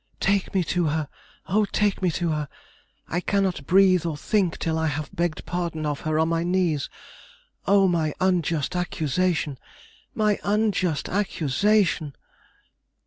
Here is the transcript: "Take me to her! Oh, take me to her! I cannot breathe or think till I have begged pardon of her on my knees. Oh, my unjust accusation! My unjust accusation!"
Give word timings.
"Take 0.19 0.55
me 0.55 0.63
to 0.63 0.85
her! 0.85 1.09
Oh, 1.45 1.63
take 1.65 2.01
me 2.01 2.09
to 2.09 2.29
her! 2.29 2.49
I 3.07 3.19
cannot 3.21 3.67
breathe 3.67 4.03
or 4.03 4.17
think 4.17 4.57
till 4.57 4.79
I 4.79 4.87
have 4.87 5.15
begged 5.15 5.45
pardon 5.45 5.85
of 5.85 5.99
her 5.99 6.17
on 6.17 6.27
my 6.29 6.43
knees. 6.43 6.89
Oh, 7.67 7.87
my 7.87 8.15
unjust 8.19 8.75
accusation! 8.75 9.59
My 10.15 10.39
unjust 10.43 11.07
accusation!" 11.07 12.15